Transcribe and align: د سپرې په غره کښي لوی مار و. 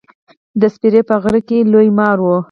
د 0.61 0.63
سپرې 0.73 1.01
په 1.09 1.15
غره 1.21 1.41
کښي 1.47 1.57
لوی 1.71 1.89
مار 1.97 2.17
و. 2.21 2.25